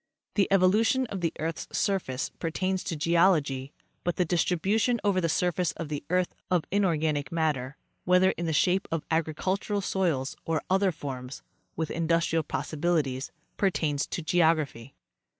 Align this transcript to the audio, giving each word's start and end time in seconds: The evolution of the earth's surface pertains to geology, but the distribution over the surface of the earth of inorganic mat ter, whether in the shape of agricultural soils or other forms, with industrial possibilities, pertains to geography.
The 0.33 0.47
evolution 0.51 1.05
of 1.11 1.21
the 1.21 1.31
earth's 1.37 1.67
surface 1.71 2.31
pertains 2.39 2.83
to 2.85 2.95
geology, 2.95 3.71
but 4.03 4.15
the 4.15 4.25
distribution 4.25 4.99
over 5.03 5.21
the 5.21 5.29
surface 5.29 5.73
of 5.73 5.89
the 5.89 6.03
earth 6.09 6.33
of 6.49 6.63
inorganic 6.71 7.31
mat 7.31 7.53
ter, 7.53 7.75
whether 8.03 8.31
in 8.31 8.47
the 8.47 8.51
shape 8.51 8.87
of 8.91 9.05
agricultural 9.11 9.81
soils 9.81 10.35
or 10.43 10.63
other 10.71 10.91
forms, 10.91 11.43
with 11.75 11.91
industrial 11.91 12.41
possibilities, 12.41 13.31
pertains 13.57 14.07
to 14.07 14.23
geography. 14.23 14.95